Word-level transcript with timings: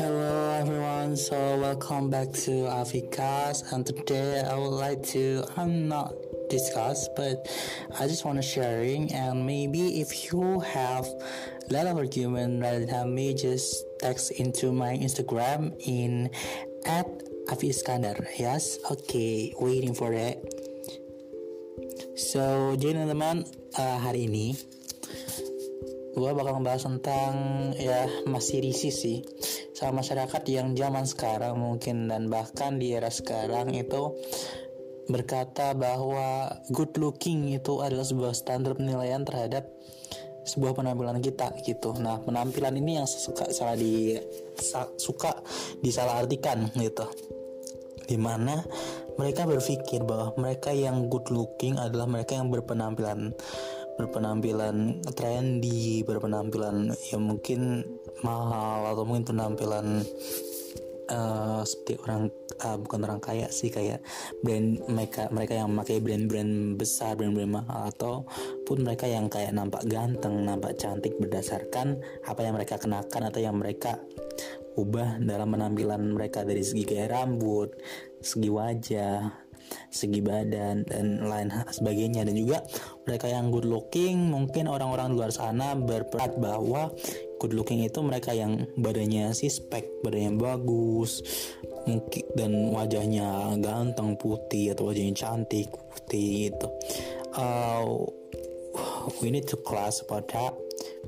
Hello 0.00 0.56
everyone, 0.58 1.14
so 1.14 1.36
welcome 1.60 2.08
back 2.08 2.32
to 2.32 2.72
Avikas 2.72 3.70
and 3.70 3.84
today 3.84 4.40
I 4.40 4.56
would 4.56 4.80
like 4.80 5.02
to 5.08 5.44
I'm 5.58 5.88
not 5.88 6.14
discuss 6.48 7.06
but 7.16 7.46
I 8.00 8.06
just 8.06 8.24
want 8.24 8.38
to 8.38 8.42
sharing 8.42 9.12
and 9.12 9.44
maybe 9.44 10.00
if 10.00 10.32
you 10.32 10.60
have 10.60 11.04
a 11.04 11.72
lot 11.72 11.86
of 11.86 11.98
argument 11.98 12.62
rather 12.62 12.86
than 12.86 13.14
me 13.14 13.34
just 13.34 13.84
text 14.00 14.30
into 14.30 14.72
my 14.72 14.96
Instagram 14.96 15.76
in 15.84 16.30
at 16.86 17.04
Avi 17.50 17.68
Iskandar 17.68 18.24
yes? 18.38 18.78
Okay 18.90 19.52
waiting 19.60 19.92
for 19.92 20.14
it. 20.14 20.40
So 22.16 22.72
jadi 22.80 23.04
teman-teman 23.04 23.44
uh, 23.76 24.00
hari 24.00 24.32
ini 24.32 24.56
gue 26.12 26.30
bakal 26.36 26.60
ngebahas 26.60 26.84
tentang 26.92 27.32
ya 27.76 28.04
masih 28.28 28.60
risih 28.60 28.92
sih 28.92 29.18
sama 29.72 30.04
masyarakat 30.04 30.42
yang 30.52 30.76
zaman 30.76 31.08
sekarang 31.08 31.56
mungkin 31.56 32.06
dan 32.12 32.28
bahkan 32.28 32.76
di 32.76 32.92
era 32.92 33.08
sekarang 33.08 33.72
itu 33.72 34.12
berkata 35.08 35.72
bahwa 35.72 36.52
good 36.70 36.94
looking 37.00 37.50
itu 37.50 37.80
adalah 37.80 38.06
sebuah 38.06 38.32
standar 38.36 38.76
penilaian 38.78 39.24
terhadap 39.24 39.66
sebuah 40.42 40.74
penampilan 40.74 41.22
kita 41.22 41.54
gitu. 41.62 41.94
Nah, 42.02 42.18
penampilan 42.18 42.74
ini 42.74 42.98
yang 42.98 43.06
suka 43.06 43.50
salah 43.54 43.78
di 43.78 44.18
suka 44.98 45.38
disalahartikan 45.82 46.66
gitu. 46.74 47.06
Di 48.02 48.18
mana 48.18 48.58
mereka 49.14 49.46
berpikir 49.46 50.02
bahwa 50.02 50.34
mereka 50.34 50.74
yang 50.74 51.06
good 51.06 51.30
looking 51.30 51.78
adalah 51.78 52.10
mereka 52.10 52.34
yang 52.34 52.50
berpenampilan 52.50 53.30
berpenampilan 54.00 55.04
trendy, 55.12 56.02
berpenampilan 56.02 56.92
yang 57.12 57.22
mungkin 57.22 57.84
mahal 58.24 58.92
atau 58.94 59.04
mungkin 59.04 59.26
penampilan 59.28 59.86
uh, 61.12 61.62
seperti 61.62 62.00
orang 62.06 62.22
uh, 62.64 62.76
bukan 62.80 63.00
orang 63.04 63.20
kaya 63.20 63.46
sih 63.52 63.68
kayak 63.68 64.00
brand 64.40 64.80
mereka 64.88 65.28
mereka 65.28 65.58
yang 65.58 65.72
memakai 65.72 65.98
brand-brand 66.00 66.76
besar, 66.80 67.14
brand-brand 67.18 67.52
mahal 67.62 67.90
atau 67.92 68.24
pun 68.64 68.80
mereka 68.80 69.04
yang 69.08 69.28
kayak 69.28 69.52
nampak 69.52 69.84
ganteng, 69.88 70.42
nampak 70.46 70.78
cantik 70.80 71.16
berdasarkan 71.20 72.00
apa 72.26 72.40
yang 72.40 72.54
mereka 72.56 72.80
kenakan 72.80 73.28
atau 73.28 73.40
yang 73.42 73.56
mereka 73.58 74.00
ubah 74.78 75.20
dalam 75.20 75.52
penampilan 75.52 76.00
mereka. 76.16 76.46
Dari 76.46 76.64
segi 76.64 76.88
gaya 76.88 77.12
rambut, 77.12 77.76
segi 78.22 78.48
wajah, 78.48 79.41
segi 79.90 80.20
badan 80.20 80.84
dan 80.86 81.24
lain 81.24 81.48
sebagainya. 81.70 82.24
Dan 82.26 82.34
juga 82.36 82.64
mereka 83.04 83.28
yang 83.28 83.50
good 83.50 83.66
looking 83.68 84.30
mungkin 84.30 84.68
orang-orang 84.70 85.14
luar 85.14 85.30
sana 85.30 85.74
berperat 85.74 86.36
bahwa 86.38 86.92
good 87.42 87.52
looking 87.52 87.82
itu 87.82 87.98
mereka 88.00 88.30
yang 88.30 88.70
badannya 88.78 89.34
spek 89.34 90.06
badannya 90.06 90.38
bagus 90.38 91.26
mungkin 91.82 92.22
dan 92.38 92.70
wajahnya 92.70 93.58
ganteng 93.58 94.14
putih 94.14 94.70
atau 94.70 94.94
wajahnya 94.94 95.14
cantik 95.18 95.66
putih 95.70 96.50
gitu. 96.50 96.68
Uh, 97.34 98.06
we 99.20 99.34
need 99.34 99.48
to 99.48 99.58
class 99.58 100.00
about 100.04 100.30
that 100.30 100.54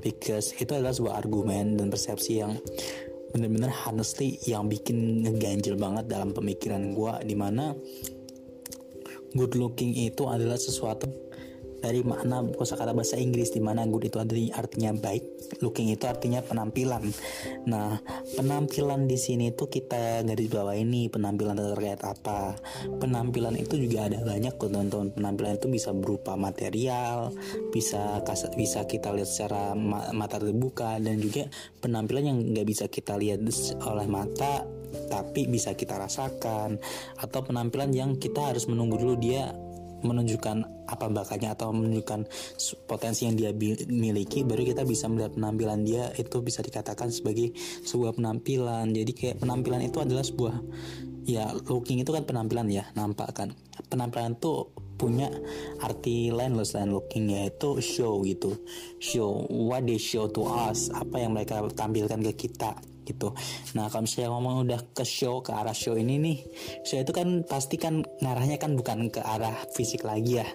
because 0.03 0.51
itu 0.59 0.75
adalah 0.75 0.91
sebuah 0.91 1.15
argumen 1.23 1.79
dan 1.79 1.87
persepsi 1.87 2.43
yang 2.43 2.59
benar-benar 3.35 3.71
honestly 3.87 4.39
yang 4.47 4.71
bikin 4.71 5.27
ngeganjel 5.27 5.75
banget 5.75 6.07
dalam 6.07 6.31
pemikiran 6.31 6.95
gue 6.95 7.13
di 7.27 7.35
mana 7.35 7.75
good 9.35 9.53
looking 9.59 9.91
itu 9.93 10.25
adalah 10.31 10.55
sesuatu 10.55 11.11
dari 11.85 12.01
makna 12.01 12.41
kosakata 12.41 12.97
bahasa 12.97 13.21
Inggris 13.21 13.53
di 13.53 13.61
mana 13.61 13.85
good 13.85 14.09
itu 14.09 14.17
artinya 14.17 14.89
baik, 14.97 15.53
looking 15.61 15.93
itu 15.93 16.09
artinya 16.09 16.41
penampilan. 16.41 17.05
Nah, 17.69 18.01
penampilan 18.33 19.05
di 19.05 19.21
sini 19.21 19.53
tuh 19.53 19.69
kita 19.69 20.25
garis 20.25 20.49
bawah 20.49 20.73
ini 20.73 21.13
penampilan 21.13 21.53
terkait 21.61 22.01
apa? 22.01 22.57
Penampilan 22.97 23.53
itu 23.53 23.77
juga 23.77 24.09
ada 24.09 24.25
banyak 24.25 24.57
kok 24.57 24.73
teman-teman. 24.73 25.13
Penampilan 25.13 25.61
itu 25.61 25.67
bisa 25.69 25.93
berupa 25.93 26.33
material, 26.33 27.29
bisa 27.69 28.17
bisa 28.57 28.89
kita 28.89 29.13
lihat 29.13 29.29
secara 29.29 29.77
mata 30.11 30.41
terbuka 30.41 30.97
dan 30.97 31.21
juga 31.21 31.45
penampilan 31.85 32.23
yang 32.25 32.37
nggak 32.41 32.65
bisa 32.65 32.89
kita 32.89 33.13
lihat 33.13 33.45
oleh 33.85 34.07
mata 34.09 34.65
tapi 35.11 35.45
bisa 35.45 35.75
kita 35.75 35.99
rasakan 35.99 36.79
atau 37.19 37.39
penampilan 37.43 37.91
yang 37.91 38.15
kita 38.15 38.55
harus 38.55 38.65
menunggu 38.65 38.95
dulu 38.95 39.15
dia 39.19 39.51
menunjukkan 40.01 40.87
apa 40.89 41.05
bakatnya 41.09 41.55
atau 41.55 41.71
menunjukkan 41.71 42.27
potensi 42.85 43.25
yang 43.25 43.35
dia 43.37 43.51
miliki 43.89 44.45
baru 44.45 44.61
kita 44.65 44.83
bisa 44.85 45.09
melihat 45.09 45.33
penampilan 45.33 45.81
dia 45.85 46.11
itu 46.17 46.41
bisa 46.41 46.61
dikatakan 46.61 47.09
sebagai 47.13 47.53
sebuah 47.85 48.17
penampilan. 48.17 48.91
Jadi 48.91 49.11
kayak 49.15 49.37
penampilan 49.41 49.81
itu 49.85 49.97
adalah 50.01 50.25
sebuah 50.25 50.55
ya 51.25 51.49
looking 51.65 52.05
itu 52.05 52.11
kan 52.13 52.23
penampilan 52.25 52.67
ya 52.69 52.85
nampak 52.93 53.33
kan. 53.33 53.53
Penampilan 53.89 54.37
itu 54.37 54.69
punya 54.95 55.27
arti 55.83 56.31
lain 56.31 56.55
loh 56.55 56.63
selain 56.63 56.91
looking 56.93 57.29
yaitu 57.31 57.79
show 57.83 58.21
gitu. 58.23 58.55
Show 59.01 59.47
what 59.49 59.83
they 59.85 59.99
show 59.99 60.29
to 60.31 60.45
us 60.45 60.93
apa 60.93 61.19
yang 61.19 61.35
mereka 61.35 61.65
tampilkan 61.75 62.21
ke 62.31 62.47
kita 62.47 62.77
gitu. 63.05 63.31
Nah 63.77 63.87
kalau 63.87 64.09
misalnya 64.09 64.33
ngomong 64.33 64.55
udah 64.65 64.81
ke 64.91 65.05
show 65.05 65.39
ke 65.45 65.53
arah 65.53 65.77
show 65.77 65.93
ini 65.93 66.17
nih, 66.17 66.37
show 66.83 66.97
itu 66.97 67.13
kan 67.13 67.45
pasti 67.45 67.77
kan 67.77 68.01
ngarahnya 68.19 68.57
kan 68.57 68.73
bukan 68.73 69.13
ke 69.13 69.21
arah 69.21 69.53
fisik 69.71 70.03
lagi 70.03 70.41
ya. 70.41 70.47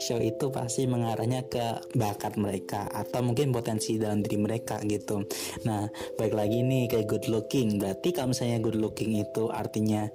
Show 0.00 0.18
itu 0.18 0.48
pasti 0.48 0.88
mengarahnya 0.88 1.44
ke 1.46 1.92
bakat 1.94 2.40
mereka 2.40 2.88
atau 2.88 3.20
mungkin 3.20 3.52
potensi 3.52 4.00
dalam 4.00 4.24
diri 4.24 4.40
mereka 4.40 4.80
gitu. 4.82 5.22
Nah 5.68 5.86
baik 6.16 6.32
lagi 6.32 6.64
nih 6.64 6.88
kayak 6.88 7.06
good 7.06 7.26
looking, 7.28 7.76
berarti 7.76 8.16
kalau 8.16 8.32
misalnya 8.32 8.58
good 8.58 8.80
looking 8.80 9.14
itu 9.20 9.52
artinya 9.52 10.08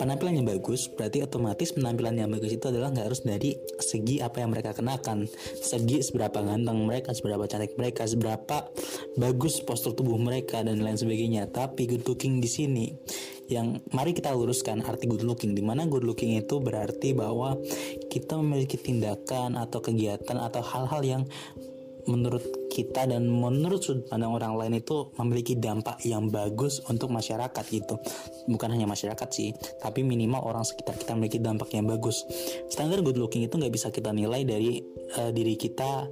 penampilan 0.00 0.40
yang 0.40 0.48
bagus 0.48 0.88
berarti 0.88 1.20
otomatis 1.20 1.76
penampilan 1.76 2.16
yang 2.16 2.32
bagus 2.32 2.56
itu 2.56 2.72
adalah 2.72 2.88
nggak 2.88 3.12
harus 3.12 3.20
dari 3.20 3.52
segi 3.76 4.24
apa 4.24 4.40
yang 4.40 4.48
mereka 4.48 4.72
kenakan. 4.72 5.28
Segi 5.60 6.00
seberapa 6.00 6.40
ganteng 6.40 6.88
mereka 6.88 7.12
seberapa 7.12 7.44
cantik 7.44 7.76
mereka 7.76 8.08
seberapa 8.08 8.72
bagus 9.20 9.60
postur 9.60 9.92
tubuh 9.92 10.16
mereka 10.16 10.64
dan 10.64 10.80
lain 10.80 10.96
sebagainya. 10.96 11.52
Tapi 11.52 11.84
good 11.84 12.08
looking 12.08 12.40
di 12.40 12.48
sini 12.48 12.86
yang 13.52 13.76
mari 13.92 14.16
kita 14.16 14.32
luruskan 14.32 14.80
arti 14.88 15.04
good 15.04 15.26
looking. 15.26 15.52
Di 15.52 15.60
mana 15.60 15.84
good 15.84 16.08
looking 16.08 16.40
itu 16.40 16.56
berarti 16.64 17.12
bahwa 17.12 17.60
kita 18.08 18.40
memiliki 18.40 18.80
tindakan 18.80 19.60
atau 19.60 19.84
kegiatan 19.84 20.40
atau 20.40 20.64
hal-hal 20.64 21.02
yang 21.04 21.22
menurut 22.10 22.42
kita 22.70 23.06
dan 23.06 23.26
menurut 23.30 23.82
sudut 23.82 24.06
pandang 24.10 24.34
orang 24.34 24.54
lain 24.58 24.82
itu 24.82 25.14
memiliki 25.18 25.54
dampak 25.58 26.02
yang 26.02 26.26
bagus 26.30 26.82
untuk 26.90 27.14
masyarakat 27.14 27.64
gitu. 27.70 27.98
Bukan 28.50 28.68
hanya 28.74 28.90
masyarakat 28.90 29.28
sih 29.30 29.54
tapi 29.78 30.02
minimal 30.02 30.42
orang 30.42 30.66
sekitar 30.66 30.98
kita 30.98 31.14
memiliki 31.14 31.38
dampak 31.38 31.70
yang 31.70 31.86
bagus. 31.86 32.26
Standar 32.70 33.02
good 33.06 33.18
looking 33.18 33.46
itu 33.46 33.54
nggak 33.54 33.70
bisa 33.70 33.94
kita 33.94 34.10
nilai 34.10 34.42
dari 34.42 34.82
uh, 35.18 35.30
diri 35.30 35.54
kita 35.54 36.10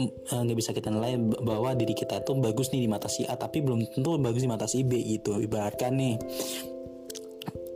eh, 0.00 0.40
nggak 0.40 0.58
bisa 0.58 0.70
kita 0.72 0.88
nilai 0.88 1.20
bahwa 1.44 1.76
diri 1.76 1.92
kita 1.92 2.24
itu 2.24 2.32
bagus 2.40 2.72
nih 2.72 2.84
di 2.84 2.88
mata 2.88 3.08
si 3.10 3.28
A 3.28 3.36
tapi 3.36 3.60
belum 3.60 3.92
tentu 3.92 4.16
bagus 4.16 4.40
di 4.44 4.48
mata 4.48 4.64
si 4.64 4.84
B 4.84 4.96
gitu. 5.04 5.36
Ibaratkan 5.40 5.92
nih 5.92 6.16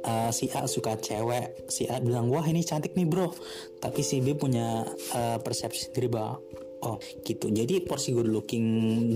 uh, 0.06 0.30
si 0.34 0.50
A 0.52 0.66
suka 0.66 0.98
cewek 0.98 1.66
si 1.70 1.86
A 1.88 1.98
bilang 2.02 2.28
wah 2.30 2.44
ini 2.46 2.62
cantik 2.62 2.94
nih 2.94 3.06
bro. 3.06 3.30
Tapi 3.78 4.00
si 4.02 4.22
B 4.22 4.34
punya 4.34 4.86
uh, 5.14 5.38
persepsi 5.40 5.90
sendiri 5.90 6.10
bahwa 6.10 6.38
oh 6.82 6.98
gitu. 7.22 7.48
Jadi 7.48 7.82
porsi 7.82 8.12
good 8.12 8.28
looking 8.28 8.66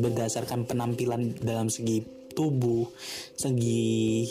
berdasarkan 0.00 0.65
penampilan 0.65 1.37
dalam 1.43 1.66
segi 1.66 2.03
tubuh 2.37 2.84
segi 3.32 4.28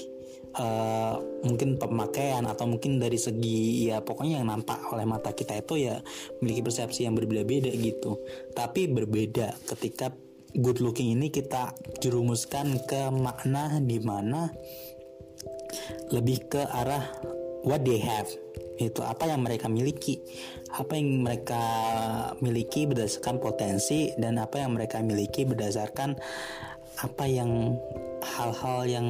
uh, 0.56 1.18
mungkin 1.44 1.76
pemakaian 1.76 2.46
atau 2.46 2.70
mungkin 2.70 3.02
dari 3.02 3.18
segi 3.18 3.90
ya 3.90 4.06
pokoknya 4.06 4.42
yang 4.42 4.50
nampak 4.54 4.78
oleh 4.94 5.04
mata 5.04 5.34
kita 5.34 5.58
itu 5.58 5.90
ya 5.90 6.00
memiliki 6.40 6.62
persepsi 6.66 7.06
yang 7.06 7.18
berbeda-beda 7.18 7.72
gitu. 7.74 8.22
Tapi 8.54 8.88
berbeda 8.88 9.58
ketika 9.76 10.14
good 10.56 10.80
looking 10.80 11.12
ini 11.20 11.28
kita 11.28 11.76
jerumuskan 12.00 12.80
ke 12.88 13.12
makna 13.12 13.84
di 13.84 14.00
mana 14.00 14.48
lebih 16.14 16.48
ke 16.48 16.62
arah 16.64 17.04
what 17.68 17.84
they 17.84 18.00
have 18.00 18.30
itu 18.80 19.02
apa 19.04 19.28
yang 19.30 19.42
mereka 19.44 19.72
miliki 19.72 20.20
apa 20.76 21.00
yang 21.00 21.24
mereka 21.24 21.62
miliki 22.44 22.84
berdasarkan 22.84 23.40
potensi 23.40 24.12
dan 24.20 24.36
apa 24.42 24.60
yang 24.60 24.76
mereka 24.76 25.00
miliki 25.00 25.48
berdasarkan 25.48 26.20
apa 27.04 27.26
yang 27.28 27.76
hal-hal 28.26 28.88
yang 28.88 29.08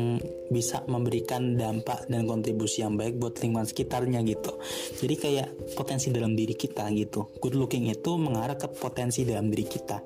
bisa 0.52 0.84
memberikan 0.90 1.56
dampak 1.56 2.10
dan 2.12 2.28
kontribusi 2.28 2.84
yang 2.84 3.00
baik 3.00 3.16
buat 3.16 3.40
lingkungan 3.40 3.64
sekitarnya 3.64 4.20
gitu. 4.28 4.60
Jadi 5.00 5.16
kayak 5.16 5.48
potensi 5.78 6.12
dalam 6.12 6.36
diri 6.36 6.58
kita 6.58 6.90
gitu. 6.92 7.32
Good 7.40 7.56
looking 7.56 7.88
itu 7.88 8.12
mengarah 8.20 8.60
ke 8.60 8.68
potensi 8.68 9.24
dalam 9.24 9.48
diri 9.48 9.66
kita 9.66 9.98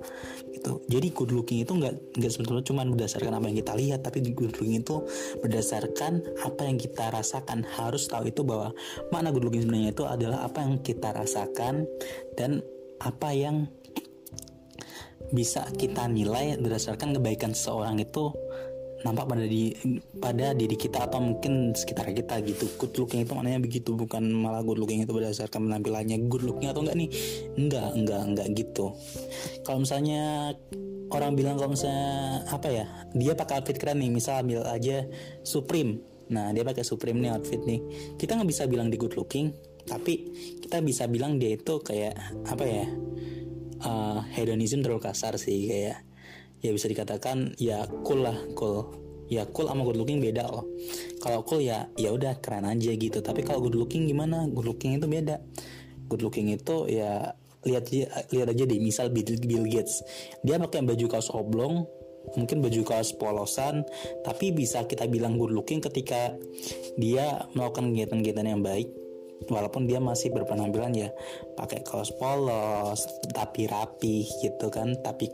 gitu. 0.59 0.83
Jadi 0.91 1.07
good 1.15 1.31
looking 1.31 1.63
itu 1.63 1.71
nggak 1.71 2.19
nggak 2.19 2.31
sebetulnya 2.31 2.63
cuma 2.67 2.83
berdasarkan 2.83 3.31
apa 3.39 3.45
yang 3.47 3.57
kita 3.63 3.73
lihat, 3.79 3.99
tapi 4.03 4.19
good 4.35 4.51
looking 4.59 4.83
itu 4.83 5.07
berdasarkan 5.39 6.19
apa 6.43 6.61
yang 6.67 6.75
kita 6.75 7.07
rasakan. 7.09 7.63
Harus 7.63 8.11
tahu 8.11 8.27
itu 8.27 8.43
bahwa 8.43 8.75
mana 9.09 9.31
good 9.31 9.47
looking 9.47 9.63
sebenarnya 9.63 9.95
itu 9.95 10.03
adalah 10.03 10.43
apa 10.43 10.59
yang 10.67 10.83
kita 10.83 11.15
rasakan 11.15 11.87
dan 12.35 12.59
apa 12.99 13.31
yang 13.31 13.71
bisa 15.29 15.61
kita 15.77 16.09
nilai 16.09 16.57
berdasarkan 16.57 17.13
kebaikan 17.15 17.53
seseorang 17.53 18.01
itu 18.01 18.33
nampak 19.03 19.31
pada 19.31 19.45
di 19.47 19.71
pada 20.19 20.51
diri 20.51 20.75
kita 20.75 21.07
atau 21.07 21.23
mungkin 21.23 21.71
sekitar 21.71 22.11
kita 22.11 22.43
gitu. 22.43 22.67
Good 22.75 22.93
looking 22.99 23.23
itu 23.23 23.31
maknanya 23.31 23.59
begitu 23.63 23.95
bukan 23.95 24.27
malah 24.27 24.63
good 24.65 24.79
looking 24.79 25.03
itu 25.03 25.11
berdasarkan 25.15 25.71
penampilannya. 25.71 26.27
Good 26.27 26.43
looking 26.43 26.67
atau 26.67 26.83
enggak 26.83 26.97
nih? 26.99 27.09
Enggak 27.55 27.89
enggak 27.95 28.21
enggak 28.27 28.47
gitu. 28.55 28.85
Kalau 29.63 29.79
misalnya 29.83 30.51
orang 31.09 31.31
bilang 31.33 31.55
kalau 31.55 31.73
misalnya 31.73 32.43
apa 32.51 32.67
ya 32.67 32.85
dia 33.15 33.33
pakai 33.33 33.63
outfit 33.63 33.77
keren 33.79 34.03
nih 34.03 34.11
misal 34.11 34.43
ambil 34.43 34.67
aja 34.67 35.07
Supreme. 35.47 36.03
Nah 36.29 36.51
dia 36.51 36.67
pakai 36.67 36.83
Supreme 36.83 37.23
nih 37.23 37.31
outfit 37.31 37.61
nih. 37.63 37.79
Kita 38.19 38.35
nggak 38.35 38.49
bisa 38.49 38.63
bilang 38.67 38.91
di 38.91 38.99
good 38.99 39.15
looking 39.15 39.69
tapi 39.89 40.29
kita 40.61 40.85
bisa 40.85 41.09
bilang 41.09 41.41
dia 41.41 41.57
itu 41.57 41.81
kayak 41.81 42.13
apa 42.45 42.65
ya 42.67 42.85
uh, 43.81 44.21
hedonism 44.37 44.85
terlalu 44.85 45.01
kasar 45.01 45.33
sih 45.41 45.65
kayak 45.65 46.05
ya 46.59 46.71
bisa 46.75 46.87
dikatakan 46.91 47.55
ya 47.59 47.87
cool 48.03 48.23
lah 48.23 48.37
cool. 48.55 48.95
Ya 49.29 49.45
cool 49.45 49.69
sama 49.69 49.85
good 49.85 49.93
looking 49.93 50.17
beda 50.17 50.49
loh 50.49 50.65
kalau 51.21 51.45
cool 51.45 51.61
ya 51.61 51.85
ya 51.93 52.09
udah 52.09 52.41
keren 52.41 52.65
aja 52.65 52.89
gitu. 52.89 53.21
Tapi 53.21 53.45
kalau 53.45 53.61
good 53.61 53.77
looking 53.77 54.09
gimana? 54.09 54.49
Good 54.49 54.65
looking 54.65 54.97
itu 54.97 55.05
beda. 55.05 55.37
Good 56.09 56.25
looking 56.25 56.49
itu 56.49 56.89
ya 56.89 57.37
lihat 57.61 57.93
lihat 58.33 58.47
aja 58.49 58.63
deh. 58.65 58.79
Misal 58.81 59.13
Bill, 59.13 59.37
Bill 59.37 59.69
Gates. 59.69 60.01
Dia 60.41 60.57
pakai 60.57 60.81
baju 60.81 61.05
kaos 61.05 61.29
oblong 61.29 61.85
mungkin 62.35 62.61
baju 62.61 62.81
kaos 62.85 63.15
polosan 63.17 63.85
tapi 64.21 64.53
bisa 64.53 64.85
kita 64.85 65.09
bilang 65.09 65.39
good 65.39 65.49
looking 65.49 65.81
ketika 65.81 66.35
dia 66.99 67.47
melakukan 67.57 67.89
kegiatan-kegiatan 67.89 68.45
yang 68.45 68.61
baik 68.61 68.85
walaupun 69.47 69.87
dia 69.87 70.03
masih 70.03 70.35
berpenampilan 70.35 70.91
ya 70.91 71.09
pakai 71.55 71.85
kaos 71.87 72.11
polos 72.19 73.07
tapi 73.31 73.69
rapi 73.71 74.27
gitu 74.43 74.67
kan 74.67 74.99
tapi 74.99 75.31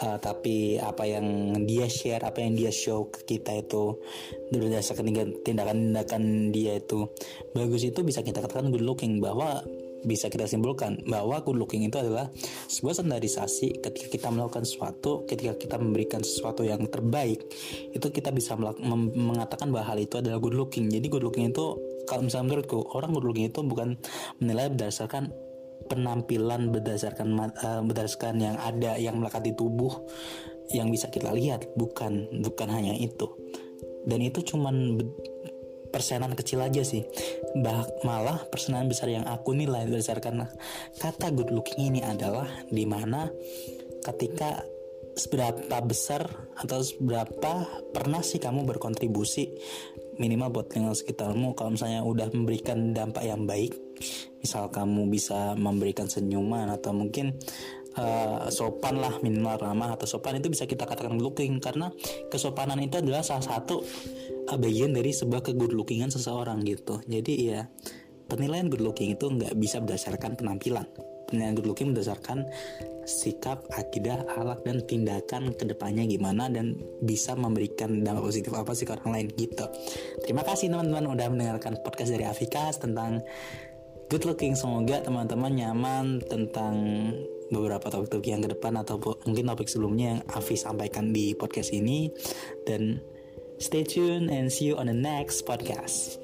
uh, 0.00 0.16
tapi 0.16 0.80
apa 0.80 1.04
yang 1.04 1.52
dia 1.68 1.84
share 1.92 2.24
apa 2.24 2.40
yang 2.40 2.56
dia 2.56 2.72
show 2.72 3.12
ke 3.12 3.36
kita 3.36 3.60
itu 3.60 4.00
berdasarkan 4.48 5.12
tindakan-tindakan 5.44 6.54
dia 6.54 6.80
itu 6.80 7.12
bagus 7.52 7.84
itu 7.84 8.00
bisa 8.00 8.24
kita 8.24 8.40
katakan 8.40 8.72
good 8.72 8.84
looking 8.84 9.20
bahwa 9.20 9.60
bisa 10.02 10.26
kita 10.26 10.50
simpulkan 10.50 10.98
bahwa 11.06 11.40
good 11.46 11.58
looking 11.58 11.86
itu 11.86 11.94
adalah 11.98 12.28
sebuah 12.66 13.02
standarisasi 13.02 13.82
ketika 13.82 14.06
kita 14.10 14.28
melakukan 14.34 14.66
sesuatu, 14.66 15.22
ketika 15.30 15.54
kita 15.54 15.78
memberikan 15.78 16.20
sesuatu 16.26 16.66
yang 16.66 16.82
terbaik, 16.90 17.46
itu 17.94 18.06
kita 18.10 18.34
bisa 18.34 18.58
mengatakan 18.58 19.70
bahwa 19.70 19.94
hal 19.94 19.98
itu 20.02 20.18
adalah 20.18 20.42
good 20.42 20.58
looking. 20.58 20.90
Jadi 20.90 21.06
good 21.06 21.22
looking 21.22 21.54
itu 21.54 21.78
kalau 22.06 22.26
misalnya 22.26 22.46
menurutku 22.54 22.78
orang 22.96 23.14
good 23.14 23.26
looking 23.26 23.46
itu 23.48 23.60
bukan 23.62 23.98
menilai 24.42 24.70
berdasarkan 24.72 25.30
penampilan 25.86 26.70
berdasarkan 26.70 27.28
uh, 27.58 27.82
berdasarkan 27.84 28.38
yang 28.38 28.56
ada 28.58 28.96
yang 28.96 29.18
melekat 29.18 29.42
di 29.44 29.52
tubuh 29.52 29.92
yang 30.72 30.88
bisa 30.88 31.10
kita 31.12 31.30
lihat. 31.34 31.74
Bukan 31.74 32.42
bukan 32.42 32.68
hanya 32.70 32.94
itu. 32.96 33.28
Dan 34.06 34.22
itu 34.22 34.42
cuman 34.42 34.98
persenan 35.92 36.32
kecil 36.32 36.64
aja 36.64 36.82
sih. 36.82 37.04
Bah 37.60 37.84
malah 38.02 38.40
persenan 38.48 38.88
besar 38.88 39.12
yang 39.12 39.28
aku 39.28 39.52
nilai 39.52 39.84
berdasarkan 39.86 40.48
kata 40.98 41.30
good 41.34 41.52
looking 41.52 41.92
ini 41.92 42.00
adalah 42.00 42.48
di 42.72 42.88
mana 42.88 43.28
ketika 44.02 44.64
seberapa 45.12 45.76
besar 45.84 46.24
atau 46.56 46.80
seberapa 46.80 47.68
pernah 47.92 48.24
sih 48.24 48.40
kamu 48.40 48.64
berkontribusi 48.64 49.52
minimal 50.16 50.48
buat 50.52 50.66
lingkungan 50.72 50.96
sekitarmu. 50.96 51.54
Kalau 51.56 51.76
misalnya 51.76 52.04
udah 52.04 52.28
memberikan 52.32 52.92
dampak 52.92 53.24
yang 53.24 53.44
baik 53.48 53.76
misal 54.42 54.68
kamu 54.74 55.06
bisa 55.06 55.54
memberikan 55.54 56.10
senyuman 56.10 56.66
atau 56.74 56.90
mungkin 56.90 57.38
uh, 57.94 58.50
sopan 58.50 58.98
lah 58.98 59.22
minimal 59.22 59.54
ramah 59.54 59.94
atau 59.94 60.10
sopan 60.10 60.42
itu 60.42 60.50
bisa 60.50 60.66
kita 60.66 60.84
katakan 60.84 61.16
looking. 61.20 61.62
Karena 61.62 61.92
kesopanan 62.28 62.80
itu 62.82 62.98
adalah 62.98 63.22
salah 63.22 63.44
satu 63.44 63.84
bagian 64.52 64.92
dari 64.92 65.14
sebuah 65.14 65.40
kegood 65.46 65.72
lookingan 65.72 66.10
seseorang 66.10 66.60
gitu. 66.66 67.00
Jadi 67.06 67.32
ya 67.52 67.68
penilaian 68.26 68.72
good 68.72 68.82
looking 68.82 69.12
itu 69.12 69.28
nggak 69.28 69.54
bisa 69.60 69.78
berdasarkan 69.84 70.40
penampilan 70.40 70.88
penilaian 71.32 71.56
good 71.56 71.64
looking 71.64 71.96
berdasarkan 71.96 72.44
sikap, 73.08 73.66
akidah, 73.74 74.22
akhlak 74.30 74.62
dan 74.62 74.78
tindakan 74.86 75.50
ke 75.56 75.64
depannya 75.66 76.06
gimana 76.06 76.46
dan 76.46 76.78
bisa 77.02 77.34
memberikan 77.34 78.04
dampak 78.04 78.30
positif 78.30 78.52
apa 78.54 78.72
sih 78.76 78.86
ke 78.86 78.94
orang 78.94 79.10
lain 79.16 79.28
gitu. 79.34 79.66
Terima 80.22 80.46
kasih 80.46 80.70
teman-teman 80.70 81.10
udah 81.10 81.26
mendengarkan 81.32 81.82
podcast 81.82 82.14
dari 82.14 82.28
Afikas 82.28 82.78
tentang 82.78 83.24
good 84.06 84.22
looking. 84.22 84.54
Semoga 84.54 85.02
teman-teman 85.02 85.50
nyaman 85.50 86.22
tentang 86.22 86.74
beberapa 87.50 87.90
topik-topik 87.90 88.28
yang 88.32 88.40
ke 88.40 88.54
depan 88.54 88.78
atau 88.80 88.96
mungkin 89.28 89.44
topik 89.50 89.68
sebelumnya 89.68 90.16
yang 90.16 90.20
Afi 90.32 90.56
sampaikan 90.56 91.10
di 91.10 91.36
podcast 91.36 91.74
ini 91.74 92.08
dan 92.64 93.02
stay 93.58 93.82
tune 93.82 94.30
and 94.30 94.48
see 94.48 94.70
you 94.70 94.78
on 94.78 94.88
the 94.88 94.96
next 94.96 95.44
podcast. 95.44 96.21